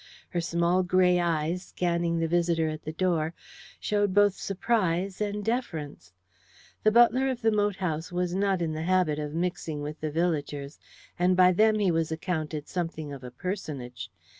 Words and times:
Her 0.29 0.41
small 0.41 0.81
grey 0.81 1.19
eyes, 1.19 1.61
scanning 1.61 2.17
the 2.17 2.27
visitor 2.27 2.67
at 2.69 2.81
the 2.85 2.91
door, 2.91 3.35
showed 3.79 4.15
both 4.15 4.33
surprise 4.33 5.21
and 5.21 5.45
deference. 5.45 6.11
The 6.81 6.91
butler 6.91 7.29
of 7.29 7.43
the 7.43 7.51
moat 7.51 7.75
house 7.75 8.11
was 8.11 8.33
not 8.33 8.63
in 8.63 8.73
the 8.73 8.81
habit 8.81 9.19
of 9.19 9.35
mixing 9.35 9.83
with 9.83 10.01
the 10.01 10.09
villagers, 10.09 10.79
and 11.19 11.37
by 11.37 11.51
them 11.51 11.77
he 11.77 11.91
was 11.91 12.11
accounted 12.11 12.67
something 12.67 13.13
of 13.13 13.23
a 13.23 13.29
personage. 13.29 14.09